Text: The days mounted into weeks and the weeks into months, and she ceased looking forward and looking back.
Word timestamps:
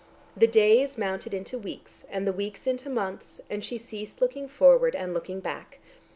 The 0.35 0.47
days 0.47 0.97
mounted 0.97 1.31
into 1.31 1.59
weeks 1.59 2.07
and 2.09 2.25
the 2.25 2.33
weeks 2.33 2.65
into 2.65 2.89
months, 2.89 3.39
and 3.51 3.63
she 3.63 3.77
ceased 3.77 4.19
looking 4.19 4.47
forward 4.47 4.95
and 4.95 5.13
looking 5.13 5.41
back. 5.41 5.77